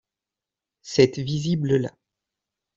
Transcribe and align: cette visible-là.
cette 0.81 1.19
visible-là. 1.19 1.95